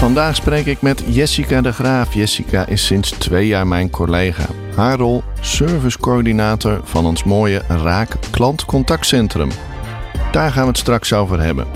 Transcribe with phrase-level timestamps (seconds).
[0.00, 2.14] Vandaag spreek ik met Jessica de Graaf.
[2.14, 4.46] Jessica is sinds twee jaar mijn collega.
[4.76, 9.50] Haar rol servicecoördinator van ons mooie Raak Klantcontactcentrum.
[10.32, 11.66] Daar gaan we het straks over hebben.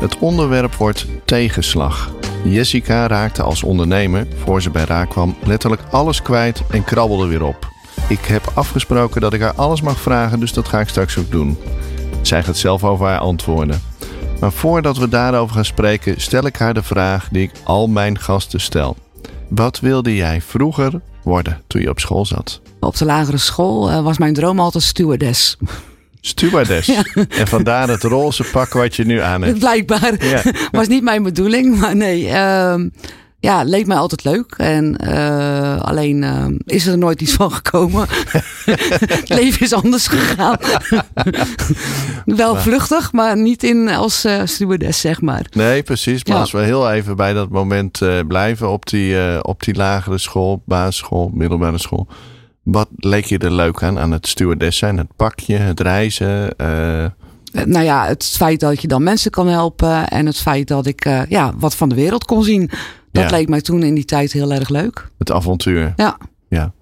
[0.00, 2.14] Het onderwerp wordt tegenslag.
[2.44, 7.44] Jessica raakte als ondernemer, voor ze bij Raak kwam, letterlijk alles kwijt en krabbelde weer
[7.44, 7.68] op.
[8.08, 11.30] Ik heb afgesproken dat ik haar alles mag vragen, dus dat ga ik straks ook
[11.30, 11.58] doen.
[12.22, 13.91] Zij gaat zelf over haar antwoorden.
[14.42, 18.18] Maar voordat we daarover gaan spreken, stel ik haar de vraag die ik al mijn
[18.18, 18.96] gasten stel.
[19.48, 22.60] Wat wilde jij vroeger worden toen je op school zat?
[22.80, 25.56] Op de lagere school uh, was mijn droom altijd stewardess.
[26.20, 26.86] Stewardess.
[27.14, 27.26] Ja.
[27.28, 29.58] En vandaar het roze pak wat je nu aan hebt.
[29.58, 30.24] Blijkbaar.
[30.24, 30.42] Ja.
[30.78, 32.26] Was niet mijn bedoeling, maar nee.
[32.26, 32.74] Uh,
[33.42, 34.54] ja, leek mij altijd leuk.
[34.56, 38.06] En uh, alleen uh, is er nooit iets van gekomen.
[39.18, 40.56] het leven is anders gegaan.
[42.24, 45.46] Wel vluchtig, maar niet in als uh, stewardess, zeg maar.
[45.50, 46.24] Nee, precies.
[46.24, 46.40] Maar ja.
[46.40, 51.30] als we heel even bij dat moment blijven op die, op die lagere school, basisschool,
[51.34, 52.06] middelbare school.
[52.62, 54.96] Wat leek je er leuk aan, aan het stewardess zijn?
[54.96, 56.54] Het pakje, het reizen?
[57.52, 60.08] Nou ja, het feit dat je dan mensen kan helpen.
[60.08, 62.70] En het feit dat ik ja, wat van de wereld kon zien.
[63.12, 63.36] Dat ja.
[63.36, 65.10] leek mij toen in die tijd heel erg leuk.
[65.18, 65.92] Het avontuur.
[65.96, 66.16] Ja.
[66.48, 66.72] Ja.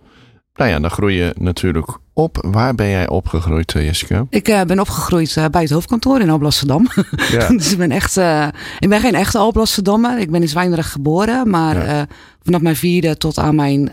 [0.54, 2.46] Nou ja, dan groei je natuurlijk op.
[2.50, 4.26] Waar ben jij opgegroeid, Jessica?
[4.30, 6.86] Ik uh, ben opgegroeid uh, bij het hoofdkantoor in Alblasserdam.
[7.30, 7.48] Ja.
[7.48, 8.46] dus ik ben echt, uh,
[8.78, 10.18] ik ben geen echte Alblasserdammer.
[10.18, 12.06] Ik ben in Zwijndrecht geboren, maar ja.
[12.42, 13.90] vanaf mijn vierde tot aan mijn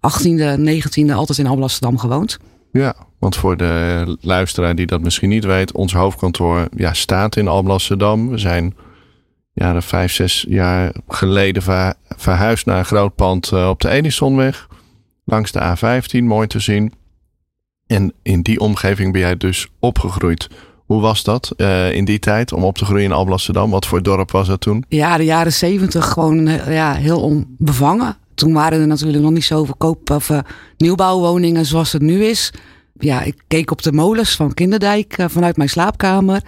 [0.00, 2.38] achttiende, negentiende altijd in Alblasserdam gewoond.
[2.72, 7.48] Ja, want voor de luisteraar die dat misschien niet weet, ons hoofdkantoor ja, staat in
[7.48, 8.28] Alblasserdam.
[8.28, 8.74] We zijn
[9.58, 14.68] jaren vijf, zes jaar geleden ver, verhuisd naar een groot pand uh, op de Edisonweg.
[15.24, 16.92] Langs de A15, mooi te zien.
[17.86, 20.48] En in die omgeving ben jij dus opgegroeid.
[20.86, 23.70] Hoe was dat uh, in die tijd om op te groeien in Alblasserdam?
[23.70, 24.84] Wat voor dorp was dat toen?
[24.88, 28.16] Ja, de jaren zeventig gewoon ja, heel onbevangen.
[28.34, 30.38] Toen waren er natuurlijk nog niet zoveel koop- of uh,
[30.76, 32.52] nieuwbouwwoningen zoals het nu is.
[32.98, 36.42] Ja, ik keek op de molens van Kinderdijk vanuit mijn slaapkamer.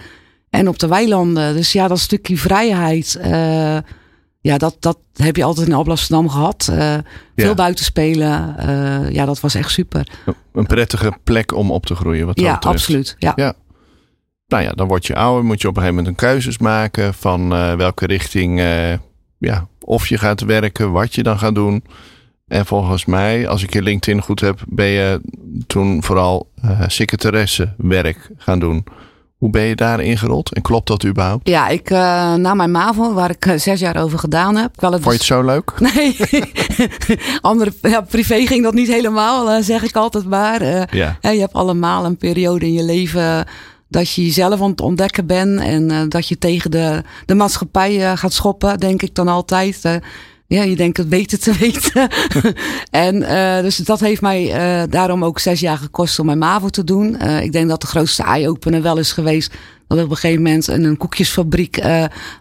[0.50, 1.55] En op de weilanden.
[1.55, 3.19] Dus ja, dat stukje vrijheid.
[3.25, 3.77] Uh,
[4.41, 6.69] ja, dat, dat heb je altijd in Alblasserdam gehad.
[6.71, 6.94] Uh,
[7.37, 7.55] veel ja.
[7.55, 8.56] buiten spelen.
[8.59, 10.09] Uh, ja, dat was echt super.
[10.53, 12.27] Een prettige plek om op te groeien.
[12.27, 13.16] Wat ja, absoluut.
[13.19, 13.33] Ja.
[13.37, 13.55] ja.
[14.47, 15.44] Nou ja, dan word je ouder.
[15.44, 18.60] Moet je op een gegeven moment een keuzes maken van welke richting.
[19.39, 21.84] ja, of je gaat werken, wat je dan gaat doen.
[22.47, 25.21] En volgens mij, als ik je LinkedIn goed heb, ben je
[25.66, 26.50] toen vooral
[26.87, 28.84] secretaresse werk gaan doen.
[29.41, 31.49] Hoe ben je daar ingerold en klopt dat überhaupt?
[31.49, 31.99] Ja, ik uh,
[32.34, 34.81] na mijn MAVO, waar ik uh, zes jaar over gedaan heb.
[34.81, 35.73] Wel het Vond je het zo leuk?
[35.95, 36.17] Nee,
[37.41, 40.65] andere ja, privé ging dat niet helemaal, uh, zeg ik altijd maar.
[40.97, 41.17] ja.
[41.21, 43.47] je hebt allemaal een periode in je leven
[43.89, 48.33] dat je jezelf aan het ontdekken bent en dat je tegen de, de maatschappij gaat
[48.33, 50.01] schoppen, denk ik dan altijd.
[50.56, 52.09] Ja, je denkt het beter te weten.
[52.91, 56.69] en uh, dus dat heeft mij uh, daarom ook zes jaar gekost om mijn MAVO
[56.69, 57.16] te doen.
[57.22, 59.55] Uh, ik denk dat de grootste eye-opener wel is geweest.
[59.87, 61.83] Dat ik op een gegeven moment in een koekjesfabriek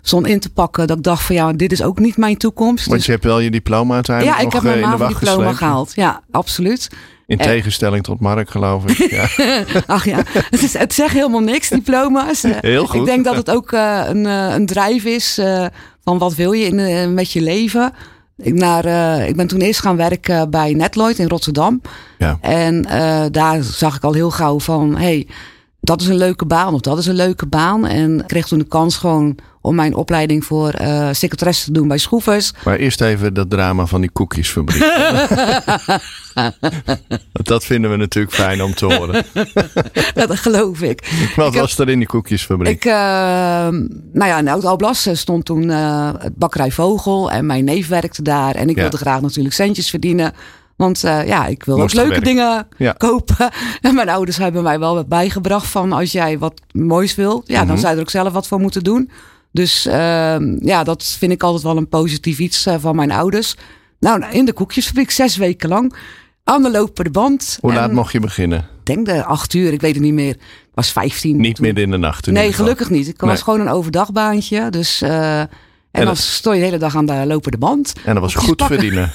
[0.01, 0.87] stond in te pakken.
[0.87, 2.85] Dat ik dacht van ja, dit is ook niet mijn toekomst.
[2.85, 3.05] Want dus...
[3.05, 5.91] je hebt wel je diploma uiteindelijk Ja, ik heb mijn MAVO-diploma gehaald.
[5.95, 6.89] Ja, absoluut.
[7.27, 9.09] In tegenstelling tot Mark, geloof ik.
[9.09, 9.27] Ja.
[9.95, 12.43] Ach ja, het, is, het zegt helemaal niks, diploma's.
[12.61, 12.99] Heel goed.
[12.99, 15.39] Ik denk dat het ook een, een drijf is
[16.09, 17.93] van wat wil je in, met je leven.
[18.37, 21.81] Ik, naar, uh, ik ben toen eerst gaan werken bij Netloid in Rotterdam.
[22.17, 22.37] Ja.
[22.41, 25.27] En uh, daar zag ik al heel gauw van, hey,
[25.89, 27.85] dat is een leuke baan of dat is een leuke baan.
[27.85, 31.97] En kreeg toen de kans gewoon om mijn opleiding voor uh, secretaresse te doen bij
[31.97, 32.53] Schroevers.
[32.63, 34.81] Maar eerst even dat drama van die koekjesfabriek.
[37.31, 39.25] dat vinden we natuurlijk fijn om te horen.
[40.13, 41.31] dat geloof ik.
[41.35, 42.75] Wat ik was heb, er in die koekjesfabriek?
[42.75, 47.87] Ik, uh, nou ja, in Oud-Alblas stond toen uh, het bakkerij Vogel en mijn neef
[47.87, 48.55] werkte daar.
[48.55, 48.81] En ik ja.
[48.81, 50.33] wilde graag natuurlijk centjes verdienen.
[50.79, 52.91] Want uh, ja, ik wil Moest ook leuke dingen ja.
[52.97, 53.35] kopen.
[53.81, 57.59] En mijn ouders hebben mij wel bijgebracht van als jij wat moois wil, ja, mm
[57.59, 57.67] -hmm.
[57.67, 59.11] dan zou je er ook zelf wat voor moeten doen.
[59.51, 59.93] Dus uh,
[60.59, 63.55] ja, dat vind ik altijd wel een positief iets uh, van mijn ouders.
[63.99, 65.95] Nou, in de koekjesfabriek zes weken lang.
[66.43, 67.57] Aan de lopende band.
[67.61, 68.59] Hoe laat mocht je beginnen?
[68.59, 70.35] Ik denk de acht uur, ik weet het niet meer.
[70.35, 71.37] Ik was vijftien.
[71.37, 71.65] Niet toen.
[71.65, 72.25] midden in de nacht?
[72.25, 73.07] Nee, gelukkig niet.
[73.07, 73.29] Ik nee.
[73.29, 74.69] was gewoon een overdagbaantje.
[74.69, 75.41] Dus uh,
[75.91, 77.93] En, En dan stond je de hele dag aan de lopende band.
[78.05, 78.77] En dat was goed pakken.
[78.77, 79.11] verdienen.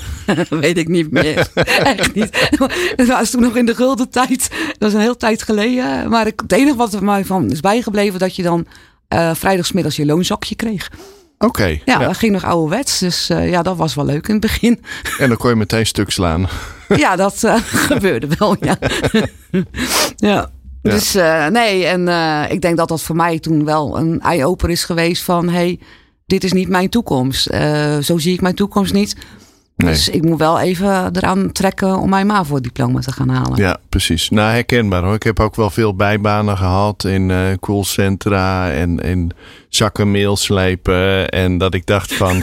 [0.60, 1.48] Weet ik niet meer.
[1.96, 2.48] Echt niet.
[2.96, 4.50] Dat was toen nog in de gulden tijd.
[4.78, 6.08] Dat is een heel tijd geleden.
[6.08, 8.18] Maar het enige wat er mij van is bijgebleven...
[8.18, 8.66] dat je dan
[9.08, 10.90] eh vrijdagsmiddags je loonzakje kreeg.
[11.38, 11.66] Oké.
[11.66, 11.98] Ja, ja.
[11.98, 12.98] dat ging nog ouderwets.
[12.98, 14.80] Dus eh, ja, dat was wel leuk in het begin.
[15.18, 16.48] En dan kon je meteen stuk slaan.
[16.88, 18.78] ja, dat eh, gebeurde wel, ja.
[20.16, 20.50] ja.
[20.82, 22.08] Dus eh, nee, en
[22.50, 25.48] ik denk dat dat voor mij toen wel een eye-opener is geweest van...
[25.48, 25.78] hey,
[26.26, 27.46] dit is niet mijn toekomst.
[27.46, 29.16] Eh, zo zie ik mijn toekomst niet.
[29.76, 29.90] Nee.
[29.90, 33.56] Dus ik moet wel even eraan trekken om mijn MAVO-diploma te gaan halen.
[33.58, 34.30] Ja, precies.
[34.30, 35.14] Nou, herkenbaar hoor.
[35.14, 39.30] Ik heb ook wel veel bijbanen gehad in eh callcentra en in
[39.68, 41.28] zakken slepen.
[41.28, 42.42] En dat ik dacht van,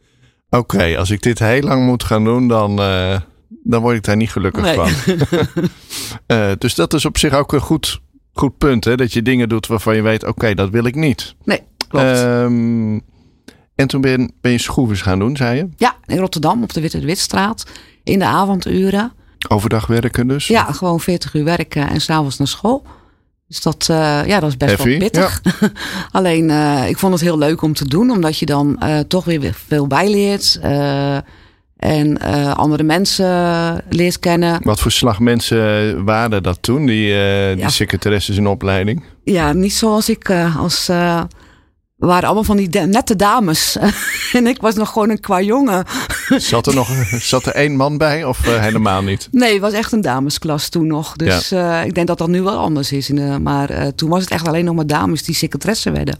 [0.60, 3.20] oké, als ik dit heel lang moet gaan doen, dan, eh,
[3.64, 4.74] dan word ik daar niet gelukkig Nee.
[4.74, 4.90] van.
[6.58, 8.00] Dus dat is op zich ook een goed,
[8.32, 8.94] goed punt, hè?
[8.96, 11.34] dat je dingen doet waarvan je weet, oké, dat wil ik niet.
[11.44, 12.04] Nee, klopt.
[12.04, 12.98] Ehm,
[13.76, 15.68] en toen ben, ben je schroeven gaan doen, zei je?
[15.76, 17.64] ja, in Rotterdam op de Witte de Witstraat.
[18.04, 19.12] In de avonduren.
[19.48, 20.46] Overdag werken dus?
[20.46, 22.86] Ja, gewoon 40 uur werken en s'avonds naar school.
[23.48, 25.42] Dus dat, eh, ja, dat is best Heavy, wel pittig.
[26.12, 29.24] Alleen, eh, ik vond het heel leuk om te doen, omdat je dan eh, toch
[29.24, 30.58] weer veel bijleert.
[31.76, 32.18] en
[32.56, 33.26] andere mensen
[33.88, 34.60] leert kennen.
[34.62, 37.06] Wat voor slag mensen waren dat toen, die,
[37.54, 37.68] die Ja.
[37.68, 39.04] secretaresses in opleiding?
[39.24, 40.90] Ja, niet zoals ik als.
[41.96, 43.76] Waren allemaal van die nette dames.
[44.32, 45.84] en ik was nog gewoon een qua jongen.
[46.36, 46.88] Zat er nog
[47.20, 49.28] zat er één man bij of eh, helemaal niet?
[49.30, 51.16] Nee, het was echt een damesklas toen nog.
[51.16, 53.08] Dus eh, ik denk dat dat nu wel anders is.
[53.08, 56.16] In de, maar eh, toen was het echt alleen nog maar dames die secretaresse werden.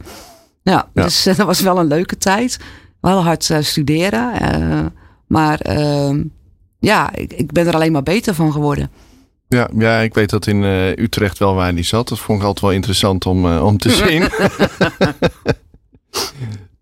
[0.63, 1.03] Ja, Ja.
[1.03, 2.59] dus dat was wel een leuke tijd.
[3.01, 4.31] Wel hard studeren.
[5.27, 6.23] maar ehm,
[6.79, 8.91] ja, ik, ik ben er alleen maar beter van geworden.
[9.47, 10.63] Ja, ja ik weet dat in
[10.97, 12.07] Utrecht wel waar die zat.
[12.07, 14.23] Dat vond ik altijd wel interessant om, om te zien.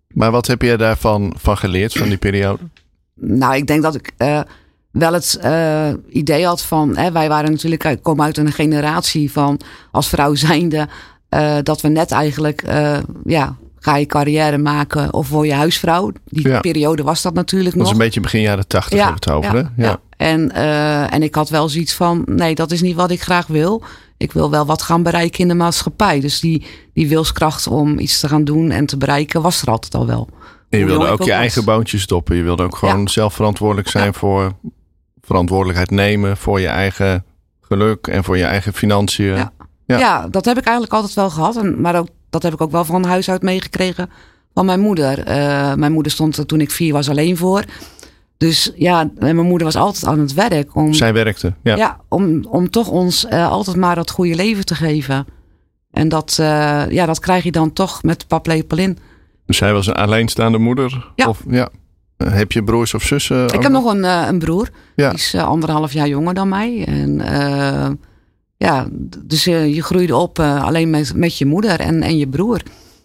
[0.07, 2.63] Maar wat heb je daarvan van geleerd, van die periode?
[3.13, 4.41] Nou, ik denk dat ik eh,
[4.91, 6.97] wel het eh, idee had van...
[6.97, 9.59] Hè, wij waren natuurlijk uit, komen uit een generatie van
[9.91, 10.87] als vrouw zijnde...
[11.29, 13.55] eh, dat we net eigenlijk, eh, ja,
[13.85, 16.11] ga je carrière maken of word je huisvrouw.
[16.25, 16.59] Die Ja.
[16.59, 17.99] periode was dat natuurlijk Dat was nog.
[17.99, 19.99] een beetje begin jaren tachtig we het over, ja, ja.
[20.17, 23.47] En, eh, en ik had wel zoiets van, nee, dat is niet wat ik graag
[23.47, 23.83] wil.
[24.17, 26.19] Ik wil wel wat gaan bereiken in de maatschappij.
[26.19, 29.95] Dus die, die wilskracht om iets te gaan doen en te bereiken was er altijd
[29.95, 30.29] al wel.
[30.69, 31.75] En je wilde ook je eigen was.
[31.75, 32.35] boontje stoppen.
[32.35, 33.07] Je wilde ook gewoon Ja.
[33.07, 34.51] zelf verantwoordelijk zijn voor
[35.21, 37.23] verantwoordelijkheid nemen voor je eigen
[37.61, 39.25] geluk en voor je eigen financiën.
[39.35, 39.51] Ja.
[39.85, 39.97] Ja.
[39.97, 40.27] Ja.
[40.27, 41.55] dat heb ik eigenlijk altijd wel gehad.
[41.57, 44.09] En, maar ook, dat heb ik ook wel van huis uit meegekregen
[44.53, 45.19] van mijn moeder.
[45.19, 47.63] Eh, mijn moeder stond er toen ik vier was alleen voor.
[48.37, 50.75] Dus ja, en mijn moeder was altijd aan het werk.
[50.75, 51.53] Om, Zij werkte.
[51.63, 51.75] Ja.
[51.75, 51.99] ja.
[52.07, 55.25] om, om toch ons eh, altijd maar dat goede leven te geven.
[55.91, 58.97] En dat, eh, ja, dat krijg je dan toch met de paplepel in.
[59.45, 61.11] Dus zij was een alleenstaande moeder.
[61.15, 61.27] Ja.
[61.27, 61.69] Of, ja.
[62.17, 63.45] Heb je broers of zussen?
[63.45, 64.69] Ik heb nog een, een broer.
[64.95, 65.09] Ja.
[65.09, 66.85] Die is anderhalf jaar jonger dan mij.
[66.87, 67.21] En
[68.57, 68.87] ja,
[69.19, 72.61] dus eh, je groeide op eh, alleen met, met je moeder en, en je broer.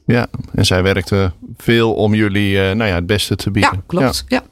[0.06, 3.73] Ja, en zij werkte veel om jullie eh, nou ja, het beste te bieden.
[3.75, 4.25] Ja, klopt.
[4.29, 4.43] Ja.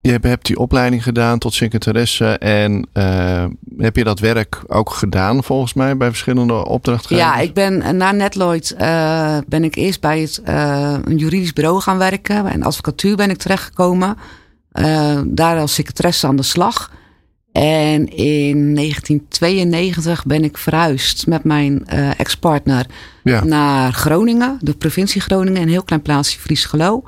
[0.00, 2.26] Je hebt, hebt die opleiding gedaan tot secretaresse.
[2.38, 2.88] En
[3.76, 7.26] heb je dat werk ook gedaan volgens mij bij verschillende opdrachtgevers?
[7.26, 8.74] Ja, ik ben na Netloid
[9.46, 10.40] ben ik eerst bij het,
[11.04, 12.54] een juridisch bureau gaan werken.
[12.54, 14.16] Een advocatuur ben ik terechtgekomen.
[15.26, 16.90] Daar als secretaresse aan de slag.
[17.60, 22.86] En in 1992 ben ik verhuisd met mijn eh, ex-partner
[23.22, 23.44] Ja.
[23.44, 27.04] naar Groningen, de provincie Groningen, een heel klein plaatsje Friesgelo.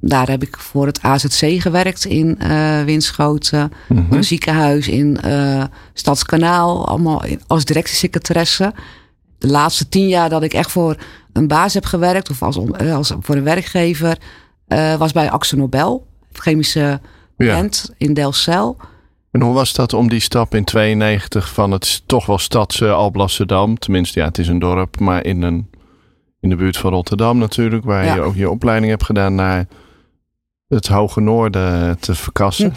[0.00, 4.14] Daar heb ik voor het AZC gewerkt in eh Winschoten, Mhm.
[4.14, 8.72] een ziekenhuis in eh, Stadskanaal, allemaal als directiesecretaresse.
[9.38, 10.96] De laatste tien jaar dat ik echt voor
[11.32, 12.58] een baas heb gewerkt, of als,
[12.92, 14.18] als voor een werkgever,
[14.98, 17.00] was bij Axo Nobel, chemische Ja.
[17.36, 18.76] plant in Delfzijl.
[19.30, 23.78] En hoe was dat om die stap in 92 van het toch wel stadse Alblasserdam,
[23.78, 25.70] tenminste ja, het is een dorp, maar in, een,
[26.40, 28.14] in de buurt van Rotterdam natuurlijk, waar Ja.
[28.14, 29.66] je ook je opleiding hebt gedaan naar
[30.68, 32.74] het Hoge Noorden te verkassen.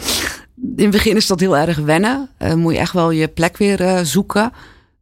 [0.76, 2.28] in het begin is dat heel erg wennen.
[2.38, 4.52] Eh, moet je echt wel je plek weer eh, zoeken.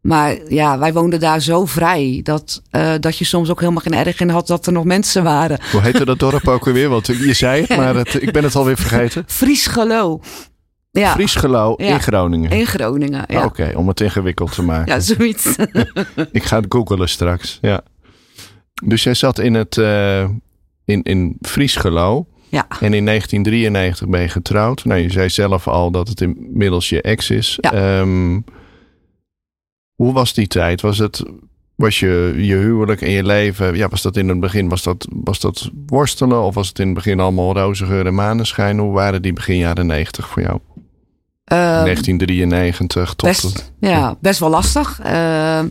[0.00, 3.95] Maar ja, wij woonden daar zo vrij dat, eh, dat je soms ook helemaal geen
[3.95, 5.59] erg in had dat er nog mensen waren.
[5.73, 6.88] Hoe heette dat dorp ook alweer?
[6.88, 9.25] Want je zei het, maar het, ik ben het alweer vergeten.
[9.26, 10.21] Friesgelo.
[10.90, 11.28] Ja, in
[12.00, 12.50] Groningen.
[12.50, 13.25] in Groningen.
[13.26, 14.92] Ja, Oké, om het ingewikkeld te maken.
[14.92, 15.56] ja zoiets.
[16.32, 17.59] Ik ga het googelen straks.
[17.61, 17.80] Ja.
[18.85, 20.28] Dus jij zat in het eh,
[20.85, 22.26] in, in Friesgelo.
[22.49, 22.66] ja.
[22.68, 24.85] En in 1993 ben je getrouwd.
[24.85, 27.59] Nou, je zei zelf al dat het inmiddels je ex is.
[27.61, 27.73] Ja.
[27.73, 28.40] Ehm,
[29.94, 30.80] hoe was die tijd?
[30.80, 31.23] Was het
[31.75, 35.09] Was je, je huwelijk en je leven, ja, was dat in het begin, was dat,
[35.11, 38.78] was dat worstelen of was het in het begin allemaal roze geur en maneschijn?
[38.78, 40.61] Hoe waren die begin jaren 90 voor jou?
[41.50, 45.00] Ehm, 1993 tot best, het- ja, best wel lastig.
[45.02, 45.69] Ehm,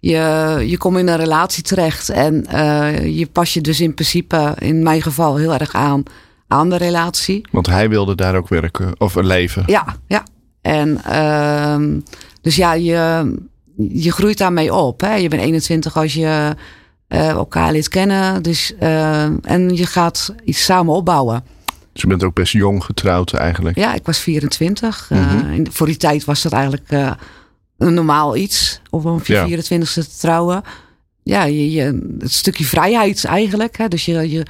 [0.00, 0.18] je,
[0.66, 4.82] je komt in een relatie terecht en eh, je pas je dus in principe, in
[4.82, 6.02] mijn geval, heel erg aan
[6.48, 7.46] aan de relatie.
[7.50, 9.62] Want hij wilde daar ook werken of leven.
[9.66, 10.22] Ja, ja.
[10.62, 11.98] En ehm,
[12.40, 13.34] dus ja, je,
[13.76, 15.00] je groeit daarmee op.
[15.00, 15.14] Hè?
[15.14, 16.54] Je bent 21 als je
[17.08, 18.42] eh, elkaar leert kennen.
[18.42, 21.44] Dus, en je gaat iets samen opbouwen.
[21.94, 23.76] Dus je bent ook best jong getrouwd eigenlijk.
[23.78, 25.06] Ja, ik was 24.
[25.10, 25.64] Eh, Mhm.
[25.70, 27.12] voor die tijd was dat eigenlijk eh,
[27.78, 28.80] een normaal iets.
[28.90, 29.46] Om op je Ja.
[29.48, 30.62] 24ste te trouwen.
[31.22, 33.76] Ja, je, je, het stukje vrijheid eigenlijk.
[33.76, 33.88] Hè?
[33.88, 34.46] Dus je, je,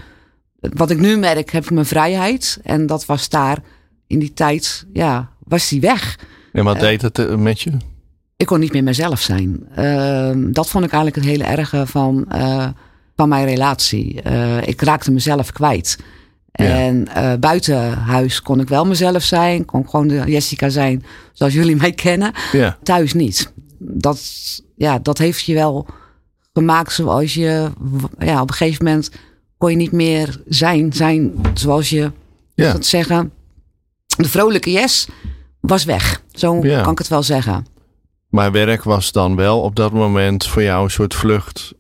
[0.61, 2.59] wat ik nu merk, heb ik mijn vrijheid.
[2.63, 3.59] En dat was daar
[4.07, 6.19] in die tijd, ja, was die weg.
[6.53, 7.71] En wat deed het eh, met je?
[8.37, 9.67] ik kon niet meer mezelf zijn.
[9.75, 12.69] Ehm, dat vond ik eigenlijk het hele erge van, eh,
[13.17, 14.23] van mijn relatie.
[14.23, 15.99] Eh, ik raakte mezelf kwijt.
[16.57, 16.65] Ja.
[16.65, 19.65] En eh, buiten huis kon ik wel mezelf zijn.
[19.65, 22.33] Kon gewoon de Jessica zijn zoals jullie mij kennen.
[22.53, 23.53] Ja, Thuis niet.
[23.79, 24.21] Dat,
[24.77, 25.87] ja, dat heeft je wel
[26.53, 27.71] gemaakt zoals je...
[28.19, 29.11] Ja, op een gegeven moment
[29.59, 30.93] kon je niet meer zijn.
[30.93, 32.11] Zijn zoals je,
[32.55, 32.73] ja.
[32.73, 33.33] dat zeggen...
[34.17, 35.09] De vrolijke Yes
[35.61, 36.23] was weg.
[36.33, 36.83] Zo Ja.
[36.83, 37.67] kan ik het wel zeggen.
[38.29, 41.75] Maar werk was dan wel op dat moment voor jou een soort vlucht.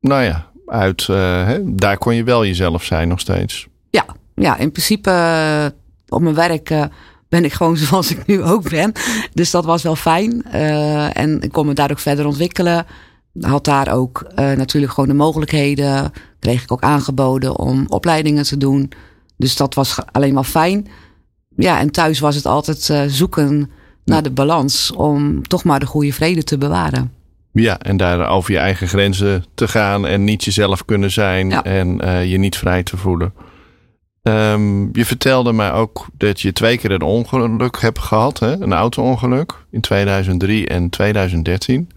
[0.00, 1.08] Nou ja, uit.
[1.08, 3.68] eh, hè, daar kon je wel jezelf zijn nog steeds.
[3.90, 4.04] Ja,
[4.40, 5.66] ja in principe eh,
[6.08, 6.84] op mijn werk eh,
[7.28, 8.92] ben ik gewoon zoals ik nu ook ben.
[9.34, 10.42] Dus dat was wel fijn.
[10.44, 12.86] Eh, en ik kon me daar ook verder ontwikkelen.
[13.40, 16.12] Had daar ook natuurlijk gewoon de mogelijkheden.
[16.38, 18.92] Kreeg ik ook aangeboden om opleidingen te doen.
[19.36, 20.88] Dus dat was alleen maar fijn.
[21.56, 23.70] Ja, en thuis was het altijd zoeken
[24.04, 24.92] naar de balans.
[24.92, 27.12] Om toch maar de goede vrede te bewaren.
[27.52, 31.64] Ja, en daar over je eigen grenzen te gaan en niet jezelf kunnen zijn Ja.
[31.64, 33.32] en je niet vrij te voelen.
[34.22, 38.60] Ehm, je vertelde mij ook dat je twee keer een ongeluk hebt gehad, hè?
[38.60, 41.90] een auto-ongeluk in 2003 en 2013.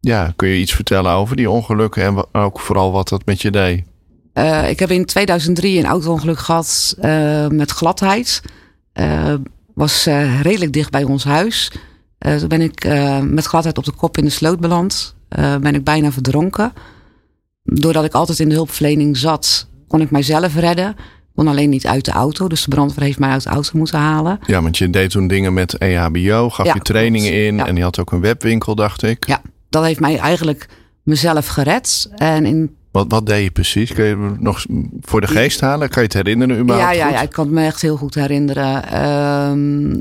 [0.00, 3.50] Ja, kun je iets vertellen over die ongelukken en ook vooral wat dat met je
[3.50, 3.84] deed?
[4.32, 8.42] Eh, ik heb in 2003 een auto-ongeluk gehad eh, met gladheid.
[8.92, 9.34] Eh,
[9.74, 10.04] was
[10.42, 11.72] redelijk dicht bij ons huis.
[12.18, 12.84] Toen ben ik
[13.22, 15.14] met gladheid op de kop in de sloot beland.
[15.60, 16.72] Ben ik bijna verdronken.
[17.62, 20.96] Doordat ik altijd in de hulpverlening zat, kon ik mijzelf redden.
[21.34, 22.48] Kon alleen niet uit de auto.
[22.48, 24.38] Dus de brandweer heeft mij uit de auto moeten halen.
[24.46, 27.44] Ja, want je deed toen dingen met EHBO, gaf Ja, je trainingen klopt.
[27.46, 27.66] in Ja.
[27.66, 29.26] en je had ook een webwinkel, dacht ik.
[29.26, 30.68] Ja, dat heeft mij eigenlijk
[31.02, 32.10] mezelf gered.
[32.16, 33.92] En in Wat, wat deed je precies?
[33.92, 34.64] Kun je nog
[35.00, 35.88] voor de geest halen?
[35.88, 38.14] Kan je het herinneren überhaupt Ja, ja, ja, ik kan het me echt heel goed
[38.14, 38.88] herinneren.
[38.88, 39.94] Ehm,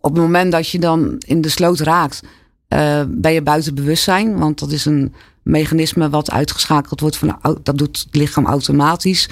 [0.00, 2.22] op het moment dat je dan in de sloot raakt,
[2.68, 4.38] eh, ben je buiten bewustzijn.
[4.38, 7.16] Want dat is een mechanisme wat uitgeschakeld wordt.
[7.16, 9.28] Van, dat doet het lichaam automatisch.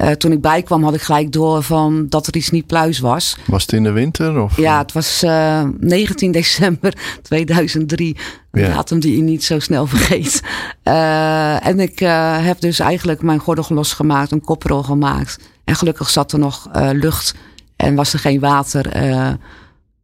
[0.00, 3.36] Eh, toen ik bijkwam had ik gelijk door van dat er iets niet pluis was.
[3.46, 4.40] Was het in de winter?
[4.42, 4.56] Of?
[4.56, 8.16] Ja, het was eh, 19 december 2003.
[8.50, 8.74] Een Ja.
[8.74, 10.42] datum die je niet zo snel vergeet.
[10.82, 15.38] Eh, en ik eh, heb dus eigenlijk mijn gordel losgemaakt, een koprol gemaakt.
[15.64, 17.34] En gelukkig zat er nog eh, lucht
[17.76, 18.86] en was er geen water.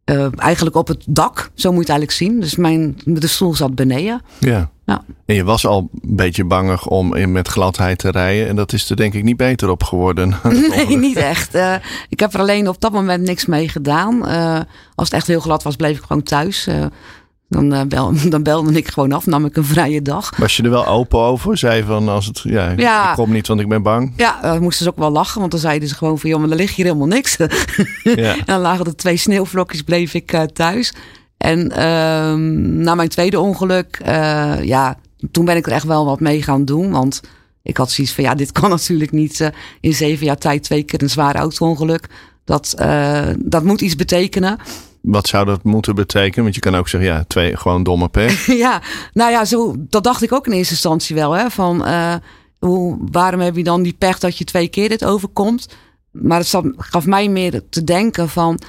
[0.07, 2.39] Eh, eigenlijk op het dak, zo moet je het eigenlijk zien.
[2.39, 4.21] Dus mijn, de stoel zat beneden.
[4.39, 4.69] Ja.
[4.85, 5.03] Ja.
[5.25, 8.47] En je was al een beetje bangig om in, met gladheid te rijden.
[8.47, 10.35] En dat is er denk ik niet beter op geworden.
[10.75, 11.55] Nee, niet echt.
[11.55, 11.75] Eh,
[12.09, 14.27] ik heb er alleen op dat moment niks mee gedaan.
[14.27, 14.59] Eh,
[14.95, 16.67] als het echt heel glad was, bleef ik gewoon thuis.
[17.49, 20.37] Eh, dan, eh, bel, dan belde ik gewoon af, nam ik een vrije dag.
[20.37, 21.57] Was je er wel open over?
[21.57, 22.39] Zei van als het.
[22.43, 23.09] Ja, Ja.
[23.09, 24.13] ik kom niet, want ik ben bang.
[24.15, 26.29] Ja, uh, moesten ze ook wel lachen, want dan zeiden ze gewoon van...
[26.29, 27.37] joh, maar er ligt hier helemaal niks.
[28.03, 28.35] Ja.
[28.37, 30.93] en dan lagen er twee sneeuwvlokjes, bleef ik eh, thuis.
[31.37, 34.97] En ehm, na mijn tweede ongeluk, eh, ja,
[35.31, 36.91] toen ben ik er echt wel wat mee gaan doen.
[36.91, 37.21] Want
[37.63, 39.47] ik had zoiets van, ja, dit kan natuurlijk niet eh,
[39.81, 42.07] in zeven jaar tijd twee keer een zwaar auto-ongeluk.
[42.45, 44.57] Dat, eh, dat moet iets betekenen.
[45.07, 46.43] Wat zou dat moeten betekenen?
[46.43, 48.45] Want je kan ook zeggen, ja, twee gewoon domme pech.
[48.65, 48.81] ja,
[49.13, 51.31] nou ja, zo, dat dacht ik ook in eerste instantie wel.
[51.31, 52.15] Hè, van, eh,
[52.59, 55.67] hoe, waarom heb je dan die pech dat je twee keer dit overkomt?
[56.11, 58.59] Maar het gaf mij meer te denken van...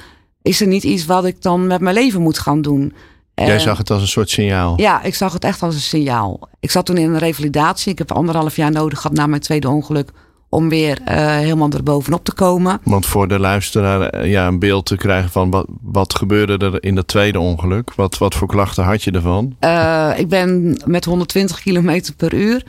[0.42, 2.92] is er niet iets wat ik dan met mijn leven moet gaan doen?
[3.35, 4.80] Jij zag het als een soort signaal.
[4.80, 6.49] Ja, ik zag het echt als een signaal.
[6.61, 7.92] Ik zat toen in een revalidatie.
[7.92, 10.11] Ik heb anderhalf jaar nodig gehad na mijn tweede ongeluk...
[10.49, 12.81] om weer eh, helemaal erbovenop te komen.
[12.83, 16.83] Want voor de luisteraar eh, ja, een beeld te krijgen van wat, wat gebeurde er
[16.83, 17.95] in dat tweede ongeluk?
[17.95, 19.57] Wat, wat voor klachten had je ervan?
[19.59, 22.62] Eh, ik ben met 120 km per uur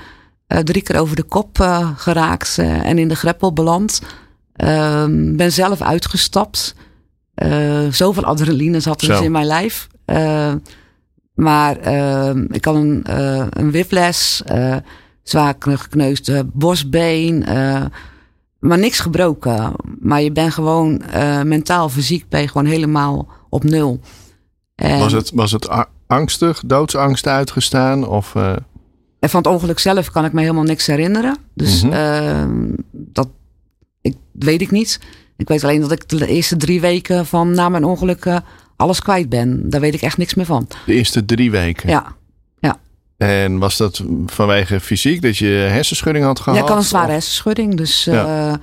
[0.63, 1.57] drie keer over de kop
[1.95, 4.01] geraakt en in de greppel beland.
[4.55, 6.75] Ehm, ben zelf uitgestapt.
[7.89, 9.87] Zoveel adrenaline zat er dus in mijn lijf.
[11.39, 14.75] Maar ehm, ik had een, uh, een whiplash, uh,
[15.29, 17.85] zwaar gekneusde borstbeen, uh,
[18.59, 19.73] maar niks gebroken.
[19.99, 21.01] Maar je bent gewoon
[21.43, 23.99] mentaal, fysiek, ben je gewoon helemaal op nul.
[24.75, 25.69] En was, het, was het
[26.07, 28.07] angstig, doodsangst uitgestaan?
[28.07, 31.37] Of, En van het ongeluk zelf kan ik me helemaal niks herinneren.
[31.53, 32.75] Dus mm -hmm.
[32.91, 33.27] dat
[34.01, 34.99] ik, weet ik niet.
[35.37, 38.41] Ik weet alleen dat ik de eerste drie weken van na mijn ongeluk
[38.75, 39.69] alles kwijt ben.
[39.69, 40.67] Daar weet ik echt niks meer van.
[40.85, 41.89] De eerste drie weken?
[41.89, 42.15] Ja.
[43.19, 43.27] Ja.
[43.27, 46.57] En was dat vanwege fysiek, dat je hersenschudding had gehad?
[46.57, 47.75] Ja, ik had een zware hersenschudding.
[47.75, 48.53] Dus ja, uh,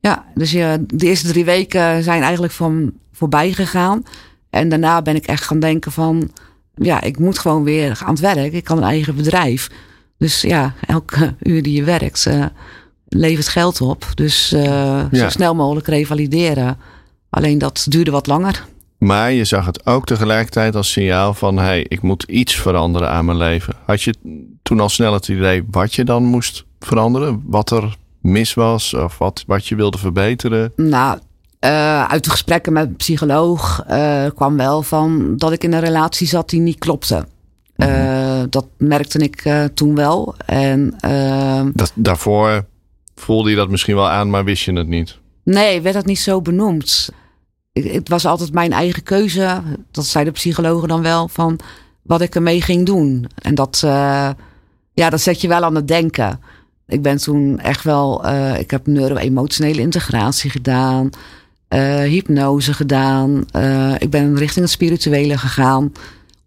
[0.00, 4.02] ja dus je, de eerste drie weken zijn eigenlijk van voorbij gegaan.
[4.50, 6.30] En daarna ben ik echt gaan denken van...
[6.74, 8.52] Ja, ik moet gewoon weer aan het werk.
[8.52, 9.70] Ik kan een eigen bedrijf.
[10.18, 12.26] Dus ja, elke uur die je werkt...
[12.26, 12.44] Uh,
[13.08, 14.06] levert geld op.
[14.14, 15.08] Dus uh, ja.
[15.10, 16.78] zo snel mogelijk revalideren.
[17.30, 18.64] Alleen dat duurde wat langer.
[19.00, 23.08] Maar je zag het ook tegelijkertijd als signaal van: hé, hey, ik moet iets veranderen
[23.10, 23.74] aan mijn leven.
[23.84, 24.14] Had je
[24.62, 27.42] toen al snel het idee wat je dan moest veranderen?
[27.46, 30.72] Wat er mis was of wat, wat je wilde verbeteren?
[30.76, 31.18] Nou,
[31.60, 35.80] uh, uit de gesprekken met een psycholoog uh, kwam wel van dat ik in een
[35.80, 37.26] relatie zat die niet klopte.
[37.76, 40.34] Uh, dat merkte ik toen wel.
[40.46, 40.94] En,
[41.74, 42.64] dat, daarvoor
[43.14, 45.18] voelde je dat misschien wel aan, maar wist je het niet?
[45.44, 47.10] Nee, werd dat niet zo benoemd
[47.82, 49.62] het was altijd mijn eigen keuze.
[49.90, 51.58] Dat zei de psychologen dan wel van
[52.02, 53.26] wat ik ermee ging doen.
[53.34, 54.30] En dat, uh,
[54.92, 56.40] ja, dat zet je wel aan het denken.
[56.86, 61.10] Ik ben toen echt wel, uh, ik heb neuro-emotionele integratie gedaan,
[61.68, 63.44] uh, hypnose gedaan.
[63.98, 65.92] ik ben richting het spirituele gegaan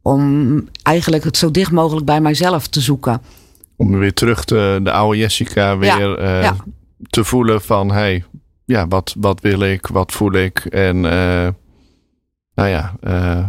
[0.02, 3.22] om eigenlijk het zo dicht mogelijk bij mijzelf te zoeken.
[3.75, 6.56] Om weer terug te, de oude Jessica weer ja,
[7.10, 8.24] te voelen van hey,
[8.65, 11.48] ja, wat, wat wil ik, wat voel ik en uh,
[12.55, 13.48] nou ja, uh,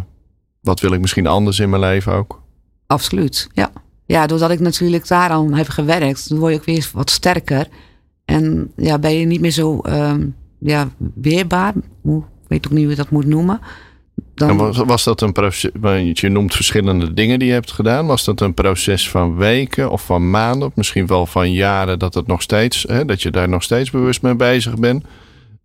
[0.61, 2.41] wat wil ik misschien anders in mijn leven ook.
[2.87, 3.71] Absoluut, ja.
[4.05, 7.67] Ja, doordat ik natuurlijk daar aan heb gewerkt, word je ook weer wat sterker.
[8.25, 11.73] En ja, ben je niet meer zo um, ja, weerbaar.
[12.03, 13.59] Ik weet ook niet hoe je dat moet noemen.
[14.35, 14.49] Dan...
[14.49, 15.71] En was, was dat een proces,
[16.13, 18.05] je noemt verschillende dingen die je hebt gedaan.
[18.05, 22.13] Was dat een proces van weken of van maanden, of misschien wel van jaren, dat
[22.13, 25.05] het nog steeds, hè, dat je daar nog steeds bewust mee bezig bent?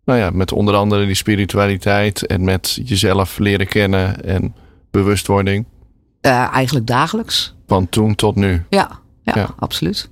[0.04, 4.54] Nou ja, met onder andere die spiritualiteit en met jezelf leren kennen en
[4.90, 5.66] bewustwording.
[6.22, 7.54] Uh, eigenlijk dagelijks.
[7.66, 8.62] Van toen tot nu.
[8.70, 10.10] Ja, ja, ja, absoluut.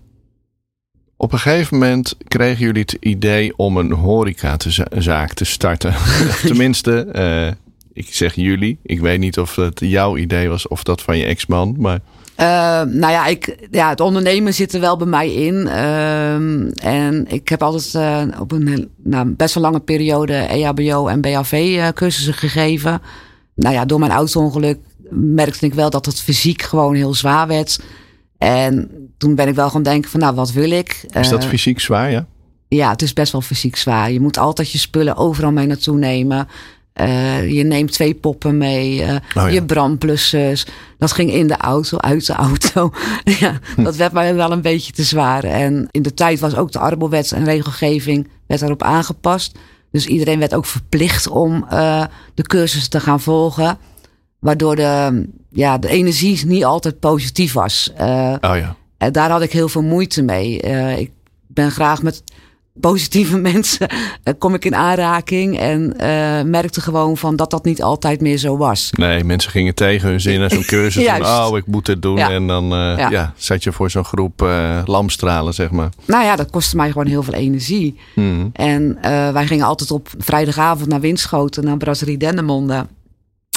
[1.16, 5.94] Op een gegeven moment kregen jullie het idee om een horecazaak te starten.
[6.46, 7.67] Tenminste, uh,
[7.98, 8.78] ik zeg jullie.
[8.82, 12.00] Ik weet niet of het jouw idee was of dat van je ex-man, maar...
[12.40, 12.46] Uh,
[12.82, 15.54] nou ja, ik, ja, het ondernemen zit er wel bij mij in.
[15.54, 16.34] Uh,
[16.84, 22.34] en ik heb altijd uh, op een nou, best wel lange periode EHBO en BHV-cursussen
[22.34, 23.00] gegeven.
[23.54, 24.78] Nou ja, door mijn auto-ongeluk
[25.11, 27.80] merkte ik wel dat het fysiek gewoon heel zwaar werd.
[28.38, 31.06] En toen ben ik wel gaan denken van, nou, wat wil ik?
[31.12, 32.26] Is dat fysiek zwaar, ja?
[32.68, 34.12] Ja, het is best wel fysiek zwaar.
[34.12, 36.48] Je moet altijd je spullen overal mee naartoe nemen.
[37.00, 39.00] Uh, je neemt twee poppen mee.
[39.00, 40.66] Uh, oh, Je brandblussers.
[40.98, 42.92] Dat ging in de auto, uit de auto.
[43.40, 43.58] ja.
[43.76, 45.44] Dat werd mij wel een beetje te zwaar.
[45.44, 49.58] En in de tijd was ook de arbowet en regelgeving werd daarop aangepast.
[49.90, 53.78] Dus iedereen werd ook verplicht om uh, de cursus te gaan volgen.
[54.38, 57.90] Waardoor de, ja, de energie niet altijd positief was.
[57.94, 58.76] oh ja.
[58.98, 60.58] En daar had ik heel veel moeite mee.
[60.98, 61.11] ik
[61.46, 62.22] ben graag met
[62.81, 65.59] positieve mensen uh, kom ik in aanraking.
[65.59, 68.91] En uh, merkte gewoon van dat dat niet altijd meer zo was.
[68.93, 71.07] Nee, mensen gingen tegen hun zin en zo'n cursus.
[71.07, 72.17] van, oh, ik moet dit doen.
[72.17, 72.31] Ja.
[72.31, 73.11] En dan uh, ja.
[73.11, 73.33] ja.
[73.37, 74.47] zat je voor zo'n groep
[74.85, 75.88] lamstralen, zeg maar.
[76.05, 77.99] Nou ja, dat kostte mij gewoon heel veel energie.
[78.14, 78.51] Hmm.
[78.53, 78.99] En
[79.33, 82.87] wij gingen altijd op vrijdagavond naar Winschoten, naar Brasserie Dendermonde.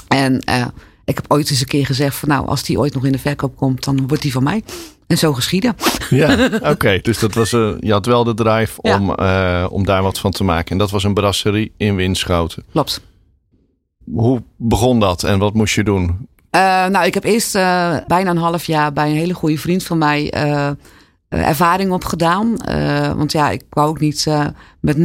[0.07, 0.43] En
[1.11, 3.19] ik heb ooit eens een keer gezegd van nou, als die ooit nog in de
[3.19, 4.63] verkoop komt, dan wordt die van mij.
[5.07, 5.75] En zo geschieden.
[6.09, 6.99] Ja, oké.
[7.01, 10.31] Dus dat was, uh, je had wel de drive om, uh, om daar wat van
[10.31, 10.71] te maken.
[10.71, 12.63] En dat was een brasserie in Winschoten.
[12.71, 13.01] Klopt.
[14.13, 16.27] Hoe begon dat en wat moest je doen?
[16.51, 17.53] Uh, nou, ik heb eerst
[18.07, 20.33] bijna een half jaar bij een hele goede vriend van mij
[21.39, 22.55] ervaring opgedaan.
[22.69, 24.45] Uh, want ja, ik wou ook niet uh,
[24.79, 25.03] met 0,0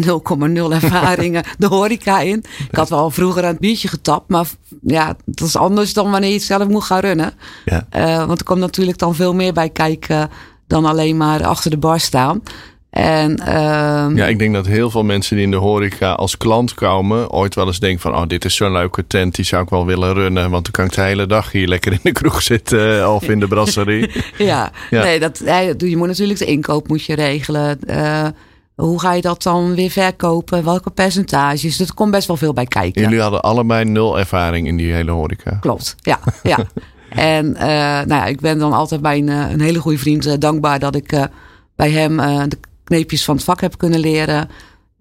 [0.82, 2.44] ervaringen de horeca in.
[2.68, 4.46] Ik had wel vroeger aan het biertje getapt, maar
[4.82, 7.32] ja, dat is anders dan wanneer je het zelf moet gaan runnen.
[7.64, 8.26] Ja.
[8.26, 10.30] want er komt natuurlijk dan veel meer bij kijken
[10.66, 12.42] dan alleen maar achter de bar staan.
[12.96, 16.74] En, uh, ja, ik denk dat heel veel mensen die in de horeca als klant
[16.74, 19.68] komen, ooit wel eens denken van, oh, dit is zo'n leuke tent, die zou ik
[19.68, 22.42] wel willen runnen, want dan kan ik de hele dag hier lekker in de kroeg
[22.42, 24.10] zitten eh, of in de brasserie.
[24.38, 24.72] ja.
[24.90, 25.42] ja, nee, dat,
[25.78, 27.78] je moet natuurlijk de inkoop moet je regelen.
[27.86, 28.26] Uh,
[28.74, 30.64] hoe ga je dat dan weer verkopen?
[30.64, 31.80] Welke percentages?
[31.80, 33.02] Er komt best wel veel bij kijken.
[33.02, 35.56] Jullie hadden allebei nul ervaring in die hele horeca.
[35.60, 36.18] Klopt, ja.
[36.42, 36.58] ja.
[37.08, 41.28] En nou ja, ik ben dan altijd mijn een hele goede vriend dankbaar dat ik
[41.76, 42.16] bij hem
[42.48, 44.48] de kneepjes van het vak heb kunnen leren.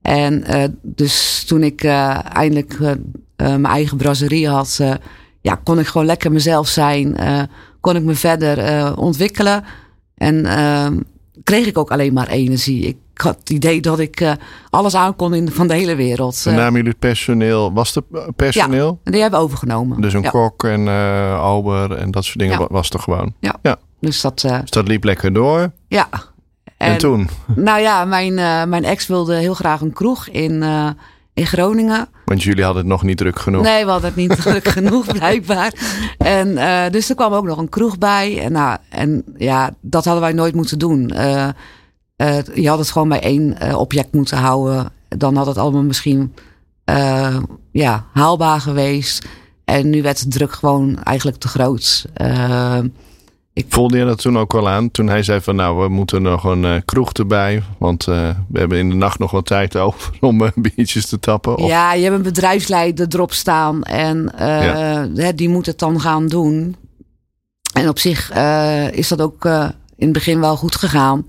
[0.01, 0.43] En
[0.81, 2.79] dus toen ik eindelijk
[3.35, 4.79] mijn eigen brasserie had,
[5.41, 7.17] ja, kon ik gewoon lekker mezelf zijn.
[7.79, 9.63] kon ik me verder ontwikkelen.
[10.15, 10.99] En ehm,
[11.43, 12.85] kreeg ik ook alleen maar energie.
[12.85, 14.35] Ik had het idee dat ik
[14.69, 16.43] alles aankon in, van de hele wereld.
[16.45, 17.73] En namen jullie het personeel?
[17.73, 18.99] Was het personeel?
[19.03, 20.01] Ja, die hebben overgenomen.
[20.01, 23.33] Dus een kok en uh, Alber en dat soort dingen was er gewoon?
[23.39, 23.55] Ja.
[23.61, 23.77] ja.
[23.99, 25.71] Dus, dat, dus dat liep lekker door?
[25.87, 26.09] Ja.
[26.77, 27.29] En, en toen?
[27.55, 28.33] Nou ja, mijn,
[28.69, 30.63] mijn ex wilde heel graag een kroeg in
[31.35, 32.07] in Groningen.
[32.25, 33.63] Want jullie hadden het nog niet druk genoeg.
[33.63, 35.73] Nee, we hadden het niet druk genoeg, blijkbaar.
[36.17, 38.41] En uh, dus er kwam ook nog een kroeg bij.
[38.43, 41.11] En, nou, en ja, dat hadden wij nooit moeten doen.
[42.53, 44.91] Je had het gewoon bij één object moeten houden.
[45.07, 46.33] Dan had het allemaal misschien
[47.71, 49.27] ja, haalbaar geweest.
[49.65, 52.05] En nu werd de druk gewoon eigenlijk te groot.
[53.55, 53.65] Ik...
[53.69, 54.91] Voelde je dat toen ook al aan?
[54.91, 57.63] Toen hij zei van nou, we moeten nog een uh, kroeg erbij.
[57.77, 61.19] Want uh, we hebben in de nacht nog wat tijd over om uh, biertjes te
[61.19, 61.57] tappen.
[61.57, 61.67] Of...
[61.67, 63.83] Ja, je hebt een bedrijfsleider erop staan.
[63.83, 65.31] En ja.
[65.35, 66.75] die moet het dan gaan doen.
[67.73, 68.31] En op zich
[68.91, 71.25] is dat ook in het begin wel goed gegaan.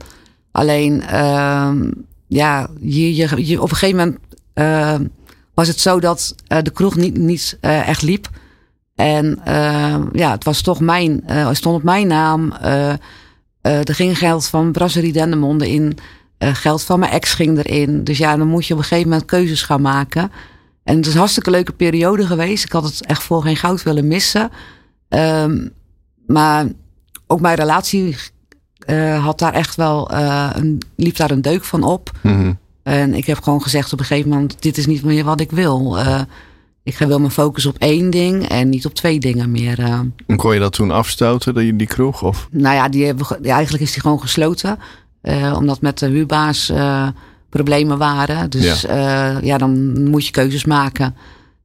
[0.52, 1.90] Alleen, ehm,
[2.26, 4.18] ja, je, je, je, op een gegeven
[4.56, 5.08] moment
[5.54, 8.28] was het zo dat de kroeg niet, niet echt liep.
[8.96, 12.52] En uh, ja, het was toch mijn, uh, stond op mijn naam.
[12.62, 12.92] Uh,
[13.62, 15.98] er ging geld van Brasserie Dendermonde in.
[16.38, 18.04] geld van mijn ex ging erin.
[18.04, 20.30] Dus ja, dan moet je op een gegeven moment keuzes gaan maken.
[20.84, 22.64] En het is een hartstikke leuke periode geweest.
[22.64, 24.50] Ik had het echt voor geen goud willen missen.
[25.08, 25.70] Um,
[26.26, 26.66] maar
[27.26, 28.16] ook mijn relatie
[29.20, 32.10] had daar echt wel, een, liep daar een deuk van op.
[32.22, 32.58] Mm -hmm.
[32.82, 35.50] En ik heb gewoon gezegd op een gegeven moment: dit is niet meer wat ik
[35.50, 35.98] wil.
[36.86, 39.78] Ik ga wel mijn focus op één ding en niet op twee dingen meer.
[39.78, 40.00] Uh.
[40.26, 42.22] En kon je dat toen afstoten, die, die kroeg?
[42.22, 42.48] Of?
[42.50, 44.78] Nou ja, die hebben, ja, eigenlijk is die gewoon gesloten.
[45.22, 47.08] Uh, omdat met de huurbaas uh,
[47.48, 48.50] problemen waren.
[48.50, 49.38] Dus ja.
[49.42, 49.58] ja.
[49.58, 51.14] dan moet je keuzes maken.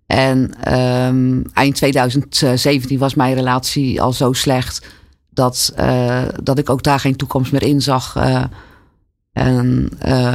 [0.05, 4.85] En um, eind 2017 was mijn relatie al zo slecht
[5.29, 5.73] dat,
[6.43, 8.17] dat ik ook daar geen toekomst meer in zag.
[9.33, 9.89] en,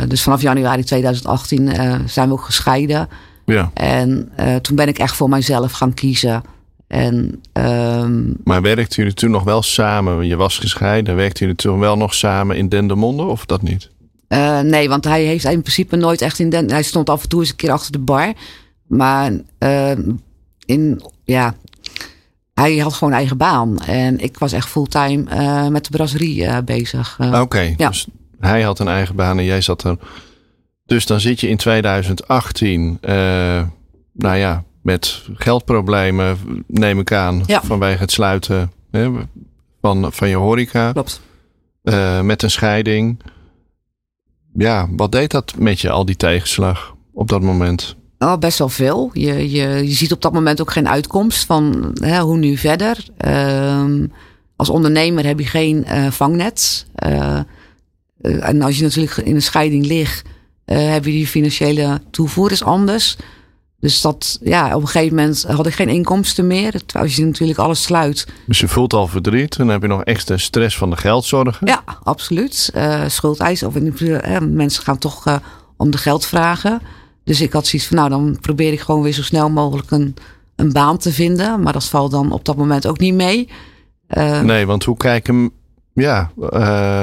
[0.09, 1.71] dus vanaf januari 2018
[2.07, 3.09] zijn we ook gescheiden.
[3.47, 3.71] Ja.
[3.75, 6.43] En uh, toen ben ik echt voor mijzelf gaan kiezen.
[6.87, 10.27] En, um, maar werkten jullie toen nog wel samen?
[10.27, 11.17] Je was gescheiden.
[11.17, 13.91] Werkten jullie toen wel nog samen in Dendermonde of dat niet?
[14.29, 16.71] Uh, nee, want hij heeft in principe nooit echt in Den.
[16.71, 18.33] Hij stond af en toe eens een keer achter de bar.
[18.87, 19.91] Maar uh,
[20.65, 21.55] in, ja,
[22.55, 23.79] hij had gewoon eigen baan.
[23.79, 27.17] En ik was echt fulltime uh, met de brasserie bezig.
[27.21, 27.89] Oké, okay, ja.
[27.89, 28.07] dus
[28.41, 29.97] hij had een eigen baan en jij zat er
[30.87, 33.13] dus dan zit je in 2018, uh,
[34.13, 39.11] nou ja, met geldproblemen, neem ik aan, vanwege het sluiten hè,
[39.81, 40.93] van, van je horeca.
[40.93, 41.21] Klopt.
[41.83, 43.21] Uh, met een scheiding.
[44.55, 47.97] Ja, wat deed dat met je, al die tegenslag op dat moment?
[48.19, 49.11] Oh, best wel veel.
[49.13, 53.05] Je, je, je ziet op dat moment ook geen uitkomst van hè, hoe nu verder.
[53.27, 53.85] Uh,
[54.57, 56.87] als ondernemer heb je geen uh, vangnet.
[58.21, 60.29] En als je natuurlijk in een scheiding ligt,
[60.67, 63.17] uh, heb je die financiële toevoer anders.
[63.81, 66.81] Dus dat, ja, op een gegeven moment had ik geen inkomsten meer.
[66.93, 68.27] Als je natuurlijk alles sluit.
[68.47, 69.57] Dus je voelt al verdriet.
[69.57, 71.67] Dan heb je nog extra stress van de geldzorgen.
[71.67, 72.71] Ja, absoluut.
[72.77, 73.69] Uh, schuldeisen.
[73.69, 75.37] Of uh, mensen gaan toch uh,
[75.77, 76.81] om de geld vragen.
[77.25, 80.15] Dus ik had zoiets van, nou, dan probeer ik gewoon weer zo snel mogelijk een,
[80.57, 81.63] een baan te vinden.
[81.63, 83.49] Maar dat valt dan op dat moment ook niet mee.
[84.43, 85.51] nee, want hoe kijken
[85.95, 86.31] ja,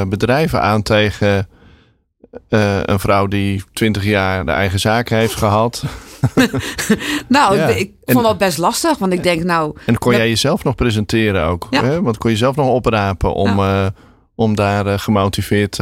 [0.08, 1.48] bedrijven aan tegen
[2.50, 5.84] uh, een vrouw die twintig jaar de eigen zaak heeft gehad.
[7.28, 9.76] nou, ik vond dat best lastig, want ik denk nou...
[9.86, 11.68] En kon jij jezelf nog presenteren ook?
[11.70, 11.84] Ja.
[11.84, 12.02] Hè?
[12.02, 13.86] Want kon je zelf nog oprapen om, uh,
[14.36, 15.80] om daar uh, gemotiveerd